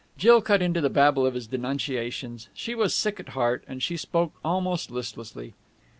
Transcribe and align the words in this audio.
Jill 0.17 0.41
cut 0.41 0.63
into 0.63 0.81
the 0.81 0.89
babble 0.89 1.27
of 1.27 1.35
his 1.35 1.45
denunciations. 1.45 2.49
She 2.55 2.73
was 2.73 2.95
sick 2.95 3.19
at 3.19 3.29
heart, 3.37 3.63
and 3.67 3.83
she 3.83 3.97
spoke 3.97 4.33
almost 4.43 4.89
listlessly. 4.89 5.53